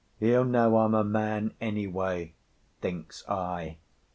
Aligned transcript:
"He'll 0.19 0.45
know 0.45 0.77
I'm 0.77 0.95
a 0.95 1.03
man, 1.03 1.53
anyway," 1.61 2.33
thinks 2.81 3.23
I. 3.29 3.77